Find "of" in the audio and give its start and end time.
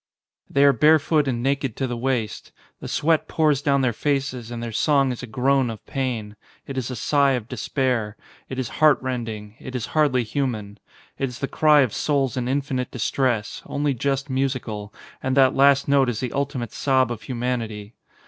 5.69-5.85, 7.33-7.47, 11.81-11.93, 17.11-17.21